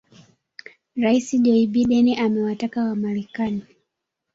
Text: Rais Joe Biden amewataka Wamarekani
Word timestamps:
Rais 1.03 1.27
Joe 1.43 1.67
Biden 1.67 2.17
amewataka 2.19 2.83
Wamarekani 2.83 3.65